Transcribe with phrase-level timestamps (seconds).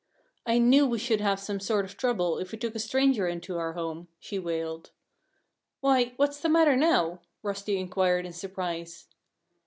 [0.47, 3.59] "I knew we should have some sort of trouble if we took a stranger into
[3.59, 4.89] our home," she wailed.
[5.79, 9.05] "Why, what's the matter now?" Rusty inquired in surprise.